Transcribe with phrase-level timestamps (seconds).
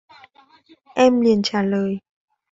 [0.95, 1.99] Em liền trả lời